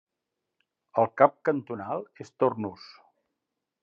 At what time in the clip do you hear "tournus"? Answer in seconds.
2.45-2.89